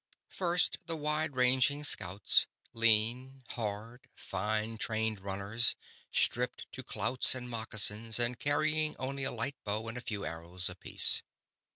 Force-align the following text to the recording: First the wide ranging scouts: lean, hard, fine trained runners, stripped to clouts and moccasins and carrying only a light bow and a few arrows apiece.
First 0.29 0.79
the 0.87 0.95
wide 0.95 1.35
ranging 1.35 1.83
scouts: 1.83 2.47
lean, 2.73 3.43
hard, 3.49 4.07
fine 4.15 4.79
trained 4.79 5.19
runners, 5.19 5.75
stripped 6.11 6.65
to 6.71 6.81
clouts 6.81 7.35
and 7.35 7.47
moccasins 7.47 8.17
and 8.17 8.39
carrying 8.39 8.95
only 8.97 9.25
a 9.25 9.31
light 9.31 9.63
bow 9.63 9.87
and 9.87 9.99
a 9.99 10.01
few 10.01 10.25
arrows 10.25 10.71
apiece. 10.71 11.21